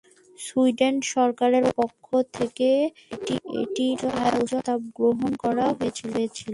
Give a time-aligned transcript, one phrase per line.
[0.39, 2.05] Sweden সরকারের পক্ষ
[2.37, 2.69] থেকে
[3.61, 6.13] এটির আয়োজনের প্রস্তাব গ্রহণ করা হয়েছিল।